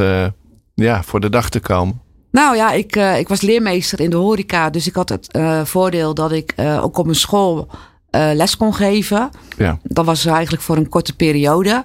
[0.74, 2.00] ja, voor de dag te komen?
[2.30, 4.70] Nou ja, ik, ik was leermeester in de horeca.
[4.70, 5.38] Dus ik had het
[5.68, 7.68] voordeel dat ik ook op mijn school
[8.10, 9.30] les kon geven.
[9.56, 9.78] Ja.
[9.82, 11.84] Dat was eigenlijk voor een korte periode.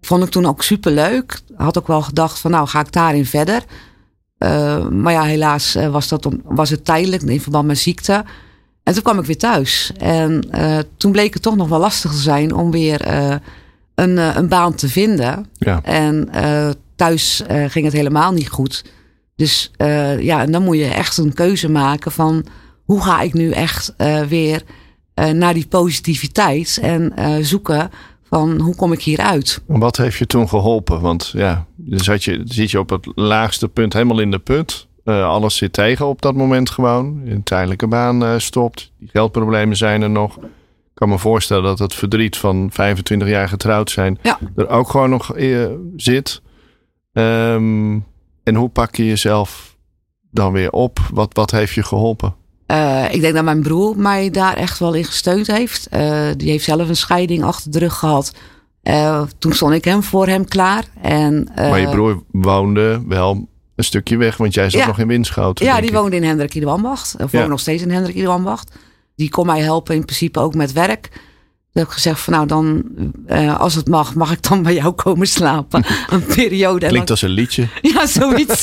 [0.00, 1.40] Vond ik toen ook super leuk.
[1.56, 3.62] Had ook wel gedacht van nou ga ik daarin verder.
[4.44, 8.24] Uh, maar ja, helaas uh, was, dat om, was het tijdelijk in verband met ziekte.
[8.82, 9.92] En toen kwam ik weer thuis.
[9.98, 13.08] En uh, toen bleek het toch nog wel lastig te zijn om weer
[13.94, 15.46] een, een baan te vinden.
[15.58, 15.82] Ja.
[15.82, 16.28] En
[16.96, 18.84] thuis ging het helemaal niet goed.
[19.36, 19.70] Dus
[20.18, 22.44] ja, en dan moet je echt een keuze maken van
[22.84, 23.94] hoe ga ik nu echt
[24.28, 24.62] weer
[25.14, 27.12] naar die positiviteit en
[27.44, 27.90] zoeken
[28.30, 29.62] van hoe kom ik hieruit?
[29.66, 31.00] Wat heeft je toen geholpen?
[31.00, 34.88] Want ja, dan zat je, zit je op het laagste punt helemaal in de put.
[35.04, 37.22] Uh, alles zit tegen op dat moment gewoon.
[37.24, 38.92] Een tijdelijke baan uh, stopt.
[38.98, 40.38] Die geldproblemen zijn er nog.
[40.94, 44.38] kan me voorstellen dat het verdriet van 25 jaar getrouwd zijn Ja.
[44.56, 45.66] er ook gewoon nog eh,
[45.96, 46.42] zit.
[47.12, 47.98] Ehm,
[48.42, 49.76] en hoe pak je jezelf
[50.30, 50.98] dan weer op?
[51.12, 52.34] Wat, wat heeft je geholpen?
[52.70, 55.86] Eh, ik denk dat mijn broer mij daar echt wel in gesteund heeft.
[55.88, 58.34] Eh, die heeft zelf een scheiding achter de rug gehad.
[58.82, 60.84] Eh, toen stond ik hem voor hem klaar.
[61.02, 64.86] En, maar je broer woonde wel een stukje weg, want jij zat Ja.
[64.86, 65.64] nog in Winschoten.
[65.66, 65.96] Ja, die ik.
[65.96, 67.16] woonde in Hendrik in de.
[67.18, 67.46] Of Ja.
[67.46, 68.74] nog steeds in Hendrik in de Ambacht.
[69.16, 71.08] Die kon mij helpen in principe ook met werk.
[71.72, 72.82] Toen heb ik gezegd van nou dan,
[73.26, 75.84] eh, als het mag, mag ik dan bij jou komen slapen.
[76.10, 76.84] een periode.
[76.84, 78.62] En Klinkt als een liedje, ja, zoiets.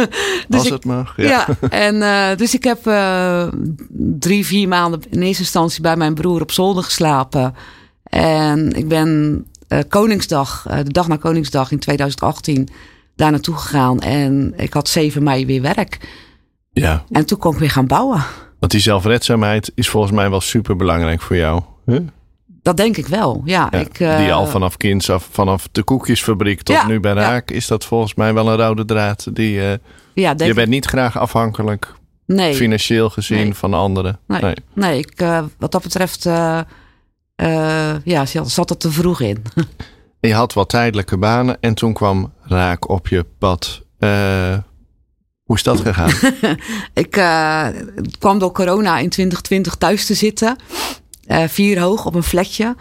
[0.48, 1.12] dus als ik, het mag.
[1.16, 1.24] Ja.
[1.26, 1.68] ja.
[1.68, 3.48] en eh, dus ik heb eh,
[4.18, 7.54] drie, vier maanden in eerste instantie bij mijn broer op zolder geslapen.
[8.02, 9.46] En ik ben
[9.88, 12.68] Koningsdag, de dag na Koningsdag in 2018,
[13.16, 14.00] daar naartoe gegaan.
[14.00, 15.98] En ik had 7 mei weer werk.
[16.72, 18.24] ja, En toen kon ik weer gaan bouwen.
[18.58, 21.62] want die zelfredzaamheid is volgens mij wel super belangrijk voor jou.
[21.86, 21.98] Huh?
[22.68, 23.42] Dat denk ik wel.
[23.44, 27.00] Ja, Ja, ik, eh, die al vanaf kinds af, vanaf de koekjesfabriek tot Ja, nu
[27.00, 27.20] bij ja.
[27.20, 29.26] Raak, is dat volgens mij wel een rode draad.
[29.32, 29.78] Die, eh,
[30.14, 31.94] ja, je bent niet graag afhankelijk,
[32.26, 33.54] nee, financieel gezien, Nee.
[33.54, 34.18] van anderen.
[34.26, 34.40] Nee.
[34.40, 34.54] Nee.
[34.74, 36.22] nee ik, eh, wat dat betreft
[38.04, 39.42] ja, zat zat er te vroeg in.
[40.20, 43.82] Je had wat tijdelijke banen en toen kwam Raak op je pad.
[45.42, 46.12] Hoe is dat gegaan?
[47.02, 47.10] Ik
[48.18, 50.56] kwam door corona in 2020 thuis te zitten.
[51.28, 52.76] Eh, vier hoog op een flatje.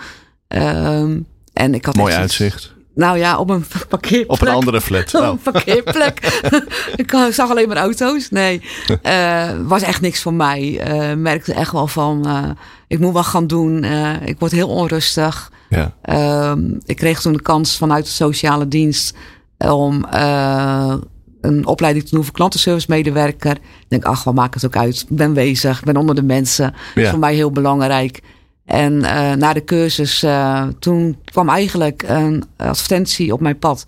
[0.48, 1.20] Ehm,
[1.54, 2.76] en ik had Mooi echt uitzicht.
[2.96, 4.32] Nou ja, op een parkeerplek.
[4.32, 5.14] Op een andere flat.
[5.16, 6.42] Op een parkeerplek.
[6.96, 8.30] ik zag alleen maar auto's.
[8.30, 8.62] Nee,
[9.02, 10.80] eh, was echt niks voor mij.
[10.80, 12.50] Eh, merkte echt wel van, eh,
[12.88, 13.84] ik moet wat gaan doen.
[13.84, 15.52] Eh, ik word heel onrustig.
[15.70, 15.94] Ja.
[16.02, 19.16] Ehm, ik kreeg toen de kans vanuit de sociale dienst
[19.58, 20.96] om eh,
[21.42, 23.52] een opleiding te doen voor klantenservice medewerker.
[23.56, 25.06] Ik denk, ach, wat maakt het ook uit?
[25.10, 26.74] Ik ben bezig, ik ben onder de mensen.
[26.96, 28.22] Dat is voor mij heel belangrijk.
[28.68, 33.86] En eh, na de cursus, eh, toen kwam eigenlijk een advertentie op mijn pad.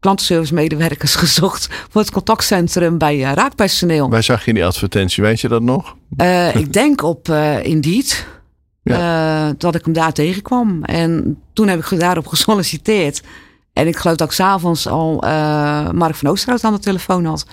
[0.00, 4.10] Klantenservice medewerkers gezocht voor het contactcentrum bij eh, raakpersoneel.
[4.10, 5.22] Waar zag je die advertentie?
[5.22, 5.96] Weet je dat nog?
[6.54, 7.28] Ik denk op
[7.62, 8.26] Indeed.
[8.82, 10.84] eh, dat ik hem daar tegenkwam.
[10.84, 13.22] En toen heb ik daarop gesolliciteerd.
[13.72, 15.14] En ik geloof dat ik s'avonds al
[15.92, 17.46] Mark van Oosterhout aan de telefoon had.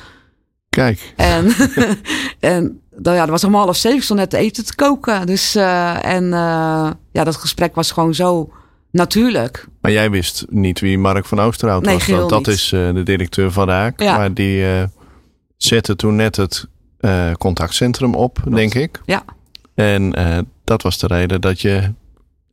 [0.69, 1.53] Kijk, En,
[2.39, 3.97] en nou ja, dat was om half zeven.
[3.97, 5.25] Ik stond net eten te koken.
[5.25, 8.49] Dus, eh, en eh, ja, dat gesprek was gewoon zo
[8.91, 9.67] natuurlijk.
[9.81, 12.07] maar jij wist niet wie Mark van Oosterhout Nee, was.
[12.07, 12.55] Want dat niet.
[12.55, 14.01] is eh, de directeur van Raak.
[14.01, 14.17] Ja.
[14.17, 14.65] Maar die
[15.57, 16.67] zette toen net het
[17.37, 19.01] contactcentrum op, denk ik.
[19.05, 19.23] Ja.
[19.75, 20.13] En
[20.63, 21.93] dat was de reden dat je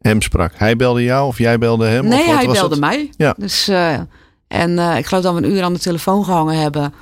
[0.01, 0.53] hem sprak.
[0.57, 2.05] Hij belde jou of jij belde hem?
[2.09, 2.81] Nee, of wat hij was belde het?
[2.85, 3.11] mij.
[3.17, 3.35] Ja.
[3.39, 3.69] Dus,
[4.49, 6.93] en ik geloof dat we een uur aan de telefoon gehangen hebben.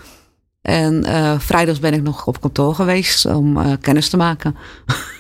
[0.62, 4.57] En eh, vrijdags ben ik nog op kantoor geweest om eh, kennis te maken.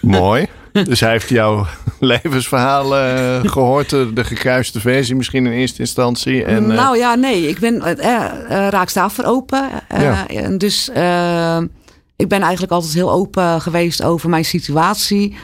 [0.00, 0.46] Mooi.
[0.72, 1.66] Dus hij heeft jouw
[2.00, 6.44] levensverhaal eh, gehoord, de, gekruiste versie misschien in eerste instantie.
[6.44, 7.80] En, nou ja, nee, ik ben
[8.70, 9.68] raak daarvoor open.
[9.88, 10.28] Ja.
[10.28, 10.88] en dus
[12.16, 15.36] ik ben eigenlijk altijd heel open geweest over mijn situatie.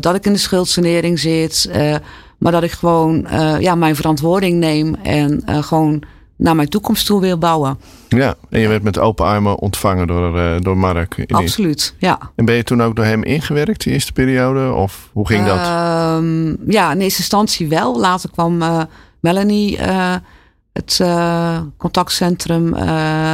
[0.00, 1.70] Dat ik in de schuldsanering zit.
[2.38, 3.26] maar dat ik gewoon
[3.60, 6.02] ja, mijn verantwoording neem en gewoon
[6.36, 7.78] naar mijn toekomst toe wil bouwen.
[8.08, 11.16] ja, en je werd met open armen ontvangen door, eh, door Mark.
[11.16, 12.18] in Absoluut, ja.
[12.34, 14.72] En ben je toen ook door hem ingewerkt, die eerste periode?
[14.72, 15.58] Of hoe ging dat?
[15.58, 18.00] Ehm, ja, in eerste instantie wel.
[18.00, 18.82] Later kwam eh,
[19.20, 20.14] Melanie eh,
[20.72, 21.00] het
[21.76, 22.74] contactcentrum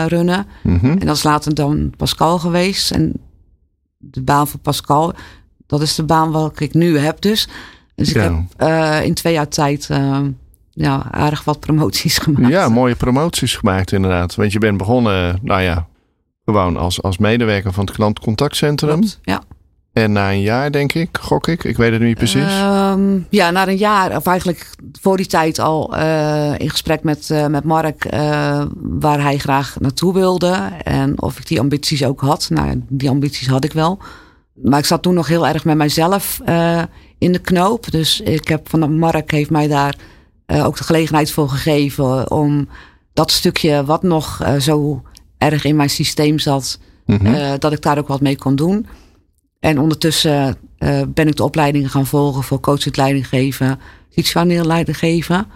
[0.07, 0.47] runnen.
[0.63, 0.87] Mhm.
[0.87, 2.91] En dat is later dan Pascal geweest.
[2.91, 3.13] En
[3.99, 5.13] de baan van Pascal,
[5.67, 7.49] dat is de baan welke ik nu heb dus.
[7.95, 8.33] Dus ik heb
[9.05, 10.21] in twee jaar tijd eh,
[10.81, 12.49] ja, aardig wat promoties gemaakt.
[12.49, 14.35] Ja, mooie promoties gemaakt inderdaad.
[14.35, 15.87] Want je bent begonnen, nou ja,
[16.45, 18.99] gewoon als, als medewerker van het klantcontactcentrum.
[19.01, 19.43] Klopt, Ja.
[19.93, 22.43] En na een jaar, denk ik, gok ik, ik weet het niet precies.
[22.43, 27.31] Ehm, ja, na een jaar, of eigenlijk voor die tijd al eh, in gesprek met,
[27.31, 30.69] eh, met Mark, eh, waar hij graag naartoe wilde.
[30.83, 32.49] En of ik die ambities ook had.
[32.51, 33.99] Nou, die ambities had ik wel.
[34.55, 36.41] Maar ik zat toen nog heel erg met mijzelf
[37.19, 37.91] in de knoop.
[37.91, 39.95] Dus ik heb van Mark heeft mij daar
[40.51, 42.69] eh, ook de gelegenheid voor gegeven om
[43.13, 45.03] dat stukje wat nog eh, zo
[45.39, 47.27] erg in mijn systeem zat, Mhm.
[47.27, 48.87] eh, dat ik daar ook wat mee kon doen.
[49.61, 50.57] En ondertussen
[51.09, 55.47] ben ik de opleidingen gaan volgen voor coachend leidinggeven, situationeel leidinggeven.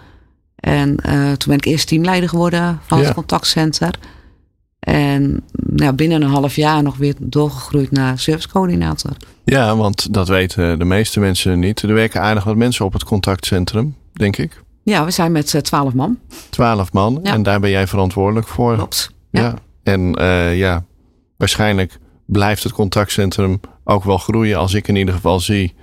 [0.55, 0.95] En
[1.37, 3.03] toen ben ik eerst teamleider geworden van Ja.
[3.05, 3.99] het contactcenter.
[4.79, 5.43] En
[5.75, 9.11] ja, binnen een half jaar nog weer doorgegroeid naar servicecoördinator.
[9.45, 11.81] Ja, want dat weten de meeste mensen niet.
[11.81, 14.63] Er werken aardig wat mensen op het contactcentrum, denk ik.
[14.85, 16.19] Ja, we zijn met eh, twaalf man.
[16.49, 17.19] Twaalf man.
[17.23, 17.33] Ja.
[17.33, 18.75] En daar ben jij verantwoordelijk voor.
[18.75, 19.11] Klopt.
[19.31, 19.41] Ja.
[19.41, 19.53] Ja.
[19.83, 20.85] En eh, ja,
[21.37, 24.57] waarschijnlijk blijft het contactcentrum ook wel groeien.
[24.57, 25.75] Als ik in ieder geval zie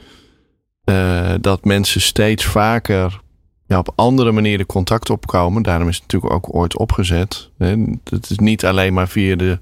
[1.40, 3.20] dat mensen steeds vaker
[3.66, 5.62] ja, op andere manieren contact opkomen.
[5.62, 7.50] Daarom is het natuurlijk ook ooit opgezet.
[8.04, 9.58] Het is niet alleen maar via de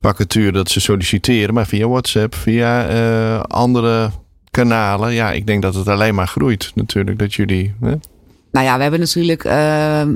[0.00, 4.10] vacature dat ze solliciteren, maar via WhatsApp, via uh, andere
[4.50, 5.12] kanalen.
[5.12, 7.18] Ja, ik denk dat het alleen maar groeit natuurlijk.
[7.18, 7.74] Dat jullie.
[7.80, 7.94] Hè?
[8.56, 9.44] Nou ja, we hebben natuurlijk.
[9.44, 9.52] Uh,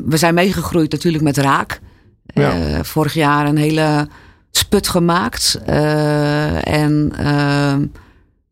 [0.05, 1.81] we zijn meegegroeid natuurlijk met Raak.
[2.27, 2.57] Ja.
[2.57, 4.09] Uh, vorig jaar een hele
[4.51, 5.61] sput gemaakt.
[5.65, 7.13] en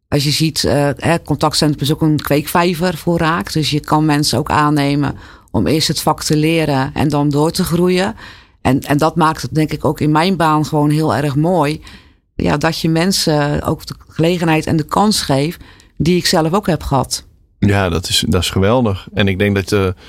[0.08, 0.70] als je ziet,
[1.24, 3.52] contactcentrum is ook een kweekvijver voor Raak.
[3.52, 5.14] Dus je kan mensen ook aannemen
[5.50, 8.16] om eerst het vak te leren en dan door te groeien.
[8.60, 11.82] En, en dat maakt het denk ik ook in mijn baan gewoon heel erg mooi.
[12.34, 15.60] Ja, dat je mensen ook de gelegenheid en de kans geeft
[15.96, 17.27] die ik zelf ook heb gehad.
[17.58, 19.08] Ja, dat is, dat is geweldig.
[19.14, 20.02] En ik denk dat, de, eh,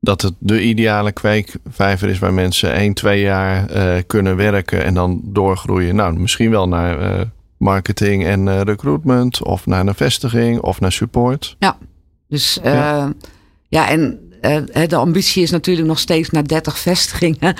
[0.00, 4.94] dat het de ideale kweekvijver is waar mensen 1, 2 jaar uh, kunnen werken en
[4.94, 5.96] dan doorgroeien.
[5.96, 7.20] Nou, misschien wel naar uh,
[7.56, 11.56] marketing en recruitment of naar een vestiging of naar support.
[11.58, 11.76] Ja,
[12.28, 13.12] dus ja,
[13.68, 14.23] ja en
[14.88, 17.54] de ambitie is natuurlijk nog steeds naar 30 vestigingen.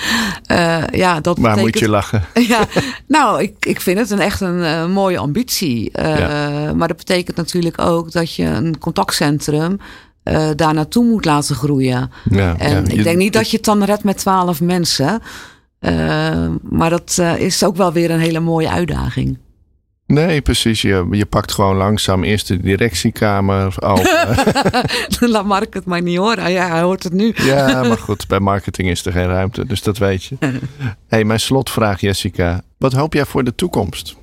[0.51, 2.23] Uh, ja, dat Waar moet je lachen?
[2.47, 2.67] ja,
[3.07, 5.89] nou, ik, ik vind het een, echt een mooie ambitie.
[5.93, 6.73] Ja.
[6.73, 9.77] Maar dat betekent natuurlijk ook dat je een contactcentrum
[10.55, 12.11] daar naartoe moet laten groeien.
[12.29, 12.91] Ja, en ja.
[12.91, 15.21] ik denk niet dat je het dan redt met 12 mensen.
[16.69, 19.37] maar dat is ook wel weer een hele mooie uitdaging.
[20.07, 20.81] Nee, precies.
[20.81, 24.29] Je, je pakt gewoon langzaam eerst de directiekamer open.
[25.31, 26.51] Laat Mark het maar niet horen.
[26.51, 27.33] Ja, hij hoort het nu.
[27.35, 30.37] ja, maar goed, bij marketing is er geen ruimte, dus dat weet je.
[31.07, 32.61] hey, mijn slotvraag, Jessica.
[32.77, 34.15] Wat hoop jij voor de toekomst?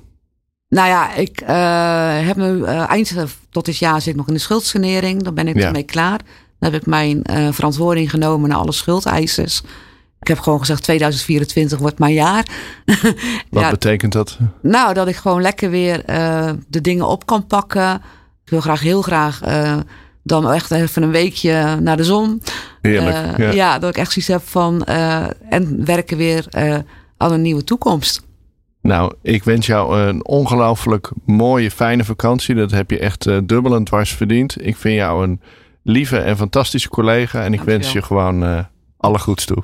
[0.69, 3.13] Nou ja, ik uh, heb nu uh, eind
[3.49, 5.23] tot dit jaar zit nog in de schuldsanering.
[5.23, 5.65] Dan ben ik ja.
[5.65, 6.17] ermee klaar.
[6.59, 9.61] Dan heb ik mijn uh, verantwoording genomen naar alle schuldeisers.
[10.23, 12.45] Ik heb gewoon gezegd 2024 wordt mijn jaar.
[13.49, 14.37] Wat betekent dat?
[14.61, 17.93] Nou, dat ik gewoon lekker weer uh, de dingen op kan pakken.
[18.43, 19.77] Ik wil graag heel graag uh,
[20.23, 22.41] dan echt even een weekje naar de zon.
[22.81, 23.15] Heerlijk.
[23.15, 23.51] Uh, ja.
[23.51, 23.79] ja.
[23.79, 24.83] dat ik echt zoiets heb van
[25.49, 26.47] en werken weer
[27.17, 28.25] aan een nieuwe toekomst.
[28.81, 32.55] Nou, ik wens jou een ongelooflijk mooie, fijne vakantie.
[32.55, 34.65] Dat heb je echt dubbel en dwars verdiend.
[34.65, 35.41] Ik vind jou een
[35.83, 37.43] lieve en fantastische collega.
[37.43, 38.67] En ik wens je gewoon
[39.03, 39.63] alle goeds toe.